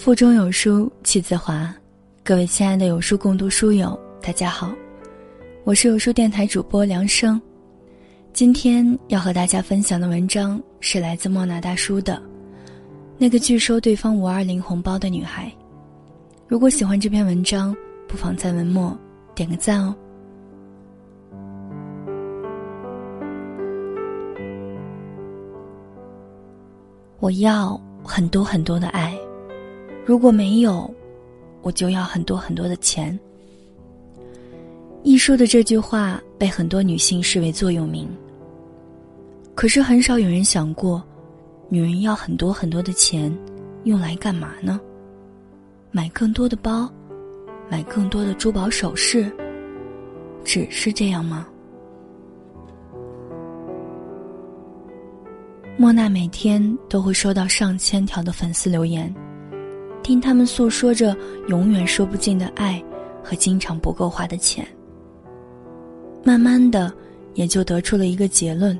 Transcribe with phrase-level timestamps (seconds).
[0.00, 1.70] 腹中有书气自华，
[2.24, 4.72] 各位亲爱的有书共读书友，大家好，
[5.62, 7.38] 我是有书电台主播梁生。
[8.32, 12.14] 今天要和大家分享的文章是来自莫那大叔的
[13.18, 15.48] 《那个拒收对方五二零红包的女孩》。
[16.48, 17.76] 如果喜欢这篇文章，
[18.08, 18.98] 不妨在文末
[19.34, 19.94] 点个赞哦。
[27.18, 29.14] 我要很多很多的爱，
[30.04, 30.92] 如果没有，
[31.62, 33.18] 我就要很多很多的钱。
[35.02, 38.08] 一书的这句话被很多女性视为座右铭。
[39.54, 41.02] 可是很少有人想过，
[41.68, 43.34] 女人要很多很多的钱，
[43.84, 44.80] 用来干嘛呢？
[45.90, 46.90] 买更多的包，
[47.68, 49.30] 买更多的珠宝首饰，
[50.44, 51.46] 只是这样吗？
[55.76, 59.14] 莫娜每天都会收到上千条的粉丝留言，
[60.10, 61.16] 听他们诉说着
[61.46, 62.82] 永远说不尽的爱
[63.22, 64.66] 和经常不够花的钱。
[66.24, 66.92] 慢慢的，
[67.34, 68.76] 也就得出了一个结论：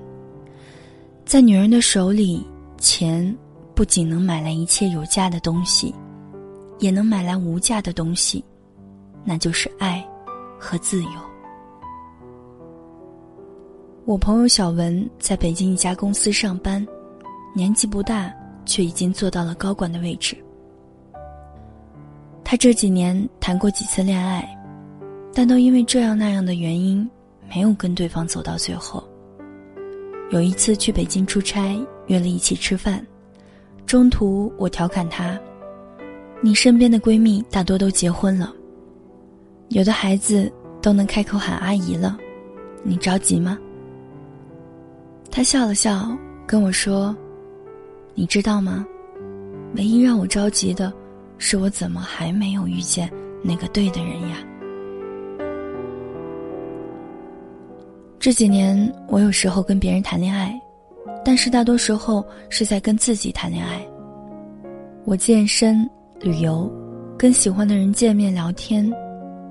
[1.25, 2.45] 在女人的手里，
[2.79, 3.33] 钱
[3.77, 5.95] 不仅能买来一切有价的东西，
[6.81, 8.45] 也能买来无价的东西，
[9.23, 10.05] 那就是爱
[10.59, 11.11] 和自由。
[14.05, 16.85] 我朋友小文在北京一家公司上班，
[17.55, 18.35] 年纪不大，
[18.67, 20.37] 却已经做到了高管的位置。
[22.51, 24.45] 他这几年谈过几次恋爱，
[25.33, 27.09] 但都因为这样那样的原因，
[27.49, 29.09] 没有跟对方走到最后。
[30.33, 33.07] 有一次去北京出差，约了一起吃饭，
[33.87, 35.39] 中途我调侃他
[36.43, 38.53] ：“你身边的闺蜜大多都结婚了，
[39.69, 42.19] 有的孩子都能开口喊阿姨了，
[42.83, 43.57] 你着急吗？”
[45.31, 46.11] 他笑了笑，
[46.49, 47.17] 跟我说
[48.13, 48.85] ：“你知道吗？
[49.77, 50.93] 唯一让我着急的，
[51.41, 53.11] 是我怎么还没有遇见
[53.43, 54.37] 那个对的人呀？”
[58.21, 60.55] 这几年，我有时候跟别人谈恋爱，
[61.25, 63.81] 但是大多时候是在跟自己谈恋爱。
[65.07, 65.89] 我健身、
[66.21, 66.71] 旅游，
[67.17, 68.89] 跟喜欢的人见面聊天，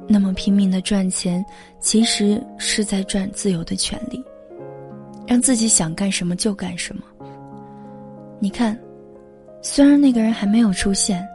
[0.07, 1.43] 那么拼命的赚钱，
[1.79, 4.23] 其实是在赚自由的权利。
[5.25, 7.01] 让自己想干什么就干什么。
[8.39, 8.77] 你看，
[9.63, 11.27] 虽然那个人还没有出现，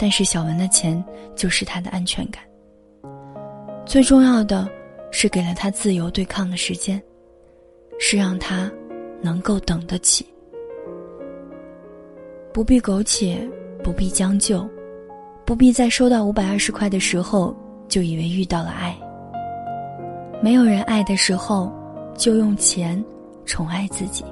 [0.00, 1.04] 但是小文的钱
[1.36, 2.42] 就是他的安全感。
[3.84, 4.66] 最重要的
[5.10, 7.00] 是给了他自由对抗的时间，
[7.98, 8.72] 是让他
[9.20, 10.26] 能够等得起，
[12.52, 13.46] 不必苟且，
[13.84, 14.66] 不必将就，
[15.44, 17.54] 不必在收到五百二十块的时候
[17.86, 18.98] 就以为遇到了爱。
[20.42, 21.70] 没有人爱的时候，
[22.16, 23.04] 就用钱。
[23.46, 24.24] 宠爱自己，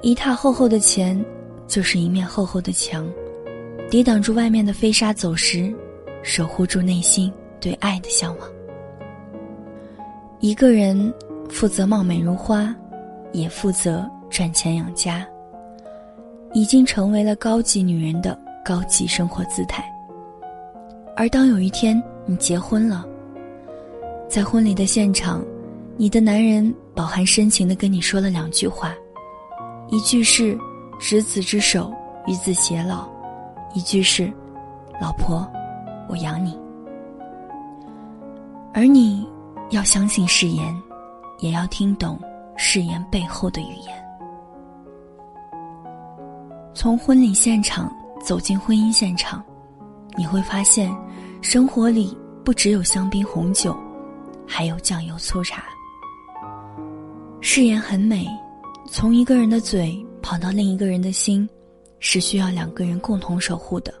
[0.00, 1.22] 一沓厚厚的钱，
[1.66, 3.06] 就是一面厚厚的墙，
[3.92, 5.70] 抵挡住外面的飞沙走石，
[6.22, 7.30] 守护住内心
[7.60, 8.48] 对爱的向往。
[10.40, 11.12] 一个人
[11.50, 12.74] 负责貌美如花，
[13.32, 15.28] 也负责赚钱养家，
[16.54, 19.84] 已经成为了高级女人的高级生活姿态。
[21.14, 23.04] 而当有一天你结婚了，
[24.26, 25.44] 在婚礼的现场。
[25.98, 28.94] 你的男人饱含深情的跟你说了两句话，
[29.90, 30.58] 一句是
[30.98, 31.92] “执子之手，
[32.26, 33.06] 与子偕老”，
[33.74, 34.32] 一句是
[35.00, 35.46] “老婆，
[36.08, 36.58] 我养你”。
[38.74, 39.28] 而你
[39.70, 40.74] 要相信誓言，
[41.40, 42.18] 也要听懂
[42.56, 44.04] 誓言背后的语言。
[46.74, 47.94] 从婚礼现场
[48.24, 49.44] 走进婚姻现场，
[50.16, 50.90] 你会发现，
[51.42, 53.76] 生活里不只有香槟红酒，
[54.46, 55.62] 还有酱油粗茶。
[57.40, 58.26] 誓言很美，
[58.86, 61.48] 从一个人的嘴跑到另一个人的心，
[62.04, 63.94] 是需要两个人共同守护的。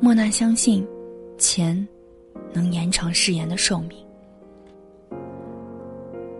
[0.00, 0.86] 莫娜相信，
[1.38, 1.88] 钱
[2.52, 3.98] 能延长誓言的寿命。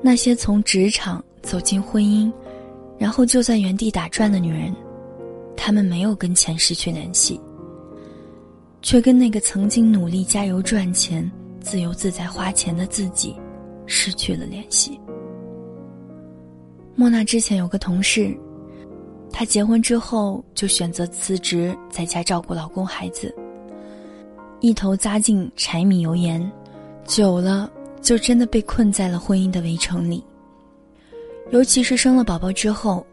[0.03, 2.31] 那些从职场走进婚姻，
[2.99, 4.73] 然后就在原地打转的女人，
[5.57, 7.41] 她们没有跟钱失去联系，
[8.83, 11.29] 却跟那个曾经努力加油赚钱、
[11.59, 13.35] 自由自在花钱的自己
[13.87, 15.01] 失去了联系。
[16.95, 18.37] 莫娜之前有个同事，
[19.39, 23.33] 她结婚之后就选择辞职，在家照顾老公孩子，
[24.59, 26.51] 一头扎进柴米油盐，
[27.05, 27.71] 久了
[28.03, 30.25] 就真的被困在了婚姻的围城里。
[31.53, 33.07] 尤其是生了宝宝之后，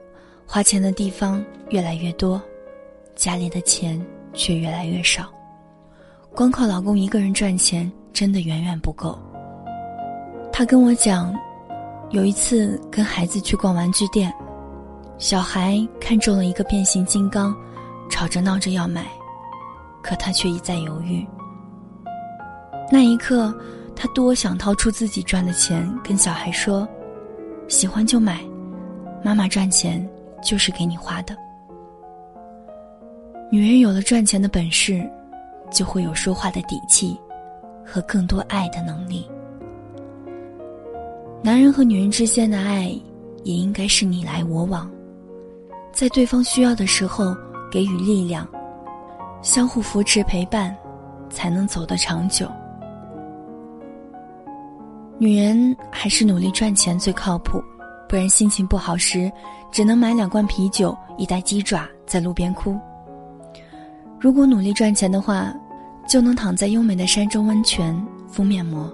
[0.47, 2.41] 花钱的地方越来越多，
[3.13, 5.31] 家里的钱却越来越少，
[6.33, 9.15] 光靠老公一个人赚钱真的远远不够。
[10.51, 11.31] 她跟我讲。
[12.11, 14.31] 有一次跟孩子去逛玩具店，
[15.17, 17.55] 小孩看中了一个变形金刚，
[18.09, 19.05] 吵着闹着要买，
[20.03, 21.25] 可他却一再犹豫。
[22.91, 23.53] 那一刻，
[23.95, 26.87] 他多想掏出自己赚的钱，跟小孩说
[27.67, 28.41] ：“喜欢就买，
[29.23, 30.05] 妈妈赚钱
[30.43, 31.35] 就是给你花的。”
[33.49, 35.09] 女人有了赚钱的本事，
[35.71, 37.17] 就会有说话的底气，
[37.85, 39.25] 和更多爱的能力。
[41.41, 42.93] 男人和女人之间的爱，
[43.43, 44.91] 也应该是你来我往，
[45.95, 47.33] 在对方需要的时候
[47.71, 48.45] 给予力量，
[49.41, 50.75] 相互扶持陪伴，
[51.29, 52.51] 才能走得长久。
[55.17, 57.63] 女人还是努力赚钱最靠谱，
[58.09, 59.31] 不然心情不好时，
[59.71, 62.77] 只能买两罐啤酒、一袋鸡爪，在路边哭。
[64.19, 65.55] 如果努力赚钱的话，
[66.09, 67.95] 就能躺在优美的山中温泉
[68.27, 68.93] 敷面膜，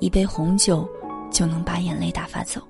[0.00, 0.84] 一杯红酒
[1.30, 2.60] 就能把眼泪打发走。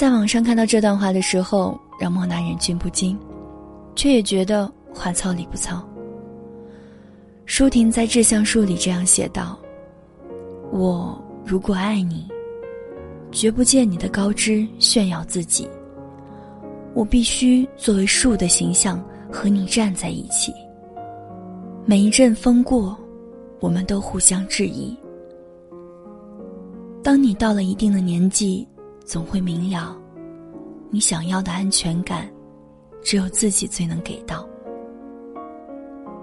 [0.00, 3.18] 在网上看到这段话的时候，让莫娜忍俊不禁，
[3.94, 5.86] 却也觉得话糙理不糙。
[7.44, 9.58] 舒婷在《致橡树》里这样写道
[10.72, 12.26] ：“我如果爱你，
[13.30, 15.68] 绝不借你的高枝炫耀自己。
[16.94, 18.98] 我必须作为树的形象。”
[19.30, 20.50] 和你站在一起，
[21.84, 22.98] 每一阵风过，
[23.60, 24.96] 我们都互相质疑。
[27.00, 28.66] 当你到了一定的年纪，
[29.10, 29.98] 总会明了，
[30.88, 32.30] 你想要的安全感，
[33.02, 34.48] 只有自己最能给到。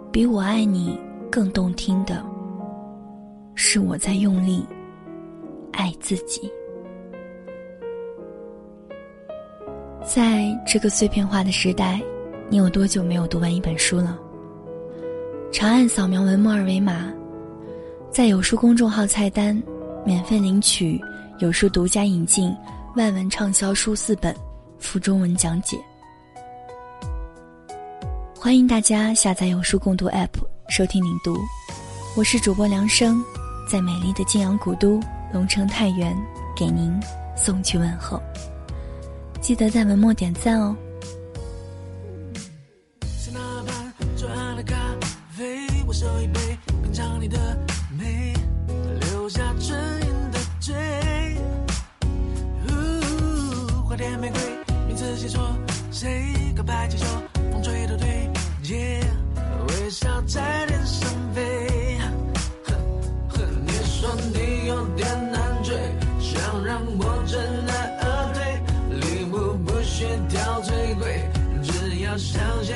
[0.10, 0.98] 比我爱你
[1.30, 2.26] 更动听的，
[3.56, 4.66] 是我在用力
[5.74, 6.50] 爱自己。
[10.02, 12.02] 在这个碎片化的时代。
[12.50, 14.18] 你有多久没有读完一本书了？
[15.52, 17.12] 长按扫描文末二维码，
[18.10, 19.62] 在有书公众号菜单
[20.06, 20.98] 免费领取
[21.40, 22.56] 有书独家引进
[22.98, 24.36] 外文畅销书四本，
[24.80, 25.78] 附中文讲解。
[28.36, 30.32] 欢迎大家下载有书共读 App
[30.68, 31.38] 收听领读，
[32.16, 33.24] 我是主播梁生，
[33.70, 35.00] 在美丽的晋阳古都
[35.32, 36.18] 龙城太原
[36.56, 36.92] 给您
[37.36, 38.20] 送去问候，
[39.42, 40.76] 记得在文末点赞哦。
[53.98, 54.40] 点玫瑰，
[54.88, 55.42] 名字写错，
[55.92, 57.06] 谁告白气球，
[57.52, 58.30] 风吹都对。
[58.66, 59.02] 耶、
[59.70, 61.98] 微笑在天上飞。
[62.64, 62.76] 呵
[63.30, 65.76] 呵，你说你有点难追，
[66.20, 68.62] 想让我知难而退，
[69.00, 71.28] 礼物不需挑最贵，
[71.64, 72.76] 只要相信。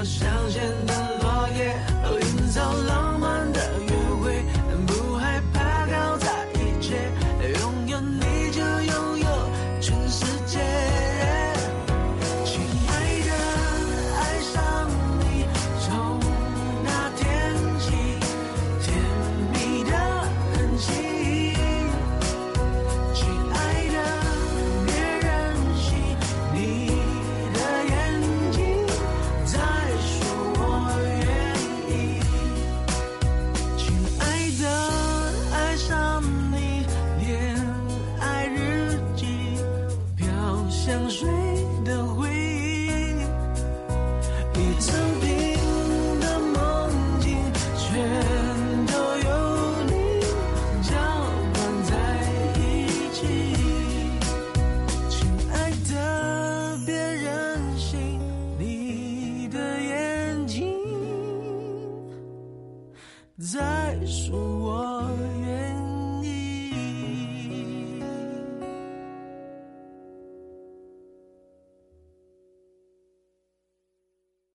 [0.00, 1.19] 要相见的路。